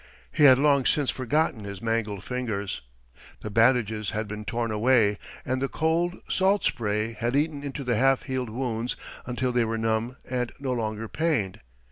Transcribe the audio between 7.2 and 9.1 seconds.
eaten into the half healed wounds